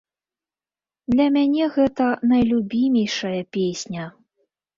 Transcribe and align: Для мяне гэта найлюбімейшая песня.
Для 1.13 1.27
мяне 1.35 1.67
гэта 1.75 2.07
найлюбімейшая 2.33 3.41
песня. 3.61 4.09